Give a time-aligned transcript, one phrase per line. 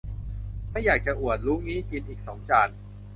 [0.71, 2.69] ไม่อยากจะอวด รู้งี้กินอีกสองจาน